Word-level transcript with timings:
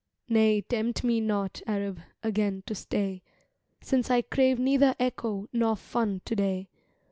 Nay, 0.27 0.61
tempt 0.61 1.03
me 1.03 1.21
not, 1.21 1.61
Arab, 1.67 1.99
again 2.23 2.63
to 2.65 2.73
stay; 2.73 3.21
Since 3.81 4.09
I 4.09 4.23
crave 4.23 4.57
neither 4.57 4.95
Echo 4.99 5.47
nor 5.53 5.75
Fun 5.75 6.21
to 6.25 6.35
day. 6.35 6.69